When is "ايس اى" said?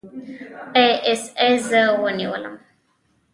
1.07-1.49